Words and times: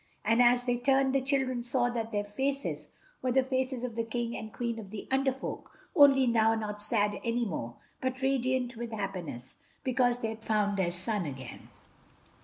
And 0.25 0.41
as 0.41 0.63
they 0.63 0.77
turned 0.77 1.13
the 1.13 1.21
children 1.21 1.61
saw 1.61 1.91
that 1.91 2.11
their 2.11 2.23
faces 2.23 2.87
were 3.21 3.31
the 3.33 3.43
faces 3.43 3.83
of 3.83 3.95
the 3.95 4.03
King 4.03 4.35
and 4.35 4.51
Queen 4.51 4.79
of 4.79 4.89
the 4.89 5.07
Under 5.11 5.31
Folk, 5.31 5.69
only 5.95 6.25
now 6.25 6.55
not 6.55 6.81
sad 6.81 7.19
anymore, 7.23 7.75
but 8.01 8.23
radiant 8.23 8.75
with 8.75 8.91
happiness, 8.93 9.57
because 9.83 10.17
they 10.17 10.29
had 10.29 10.41
found 10.43 10.75
their 10.75 10.89
son 10.89 11.27
again. 11.27 11.69